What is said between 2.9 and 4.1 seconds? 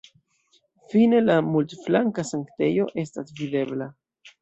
estas videbla.